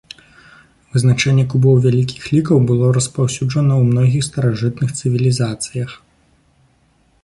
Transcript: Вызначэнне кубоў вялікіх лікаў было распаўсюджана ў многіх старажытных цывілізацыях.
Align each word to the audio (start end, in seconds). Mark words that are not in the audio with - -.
Вызначэнне 0.95 1.43
кубоў 1.51 1.75
вялікіх 1.85 2.23
лікаў 2.37 2.57
было 2.73 2.85
распаўсюджана 2.99 3.73
ў 3.81 3.93
многіх 3.93 4.21
старажытных 4.33 4.89
цывілізацыях. 5.01 5.89